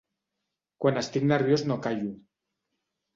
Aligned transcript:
Quan 0.85 0.95
estic 1.01 1.27
nerviós 1.31 1.65
no 1.73 1.77
callo. 1.83 2.09